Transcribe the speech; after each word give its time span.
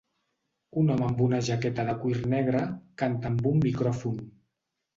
Un 0.83 0.87
home 0.93 1.05
amb 1.07 1.21
una 1.25 1.41
jaqueta 1.49 1.85
de 1.91 1.95
cuir 2.01 2.17
negre 2.33 2.65
canta 3.05 3.33
amb 3.33 3.47
un 3.53 3.65
micròfon. 3.69 4.21